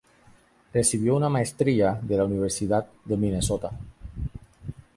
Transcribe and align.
Recibió 0.73 1.15
una 1.15 1.29
maestría 1.29 1.99
de 2.01 2.17
la 2.17 2.25
Universidad 2.25 2.87
de 3.05 3.17
Minnesota. 3.17 3.69